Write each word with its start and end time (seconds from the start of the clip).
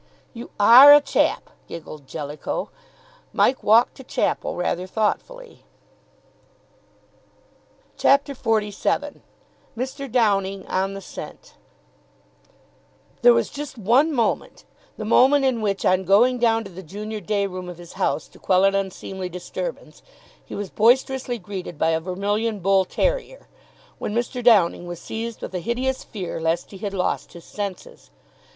"You 0.33 0.49
are 0.59 0.91
a 0.91 0.99
chap!" 0.99 1.51
giggled 1.67 2.07
Jellicoe. 2.07 2.71
Mike 3.33 3.61
walked 3.61 3.93
to 3.97 4.03
chapel 4.03 4.55
rather 4.55 4.87
thoughtfully. 4.87 5.63
CHAPTER 7.97 8.33
XLVII 8.33 9.21
MR. 9.77 10.11
DOWNING 10.11 10.65
ON 10.65 10.95
THE 10.95 11.01
SCENT 11.01 11.53
There 13.21 13.35
was 13.35 13.51
just 13.51 13.77
one 13.77 14.11
moment, 14.11 14.65
the 14.97 15.05
moment 15.05 15.45
in 15.45 15.61
which, 15.61 15.85
on 15.85 16.03
going 16.03 16.39
down 16.39 16.63
to 16.63 16.71
the 16.71 16.81
junior 16.81 17.21
day 17.21 17.45
room 17.45 17.69
of 17.69 17.77
his 17.77 17.93
house 17.93 18.27
to 18.29 18.39
quell 18.39 18.63
an 18.63 18.73
unseemly 18.73 19.29
disturbance, 19.29 20.01
he 20.43 20.55
was 20.55 20.71
boisterously 20.71 21.37
greeted 21.37 21.77
by 21.77 21.89
a 21.91 21.99
vermilion 21.99 22.57
bull 22.59 22.85
terrier, 22.85 23.47
when 23.99 24.15
Mr. 24.15 24.43
Downing 24.43 24.87
was 24.87 24.99
seized 24.99 25.43
with 25.43 25.53
a 25.53 25.59
hideous 25.59 26.03
fear 26.03 26.39
lest 26.41 26.71
he 26.71 26.79
had 26.79 26.95
lost 26.95 27.33
his 27.33 27.45
senses. 27.45 28.09